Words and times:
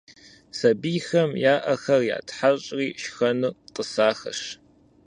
Сабийхэм 0.57 1.29
я 1.53 1.55
ӏэхэр 1.63 2.01
ятхьэщӏри 2.17 2.87
шхэну 3.01 3.51
тӏысахэщ. 3.73 4.41